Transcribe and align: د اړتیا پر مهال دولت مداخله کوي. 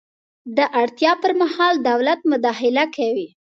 د 0.57 0.59
اړتیا 0.81 1.11
پر 1.21 1.31
مهال 1.41 1.73
دولت 1.89 2.19
مداخله 2.31 2.83
کوي. 2.95 3.27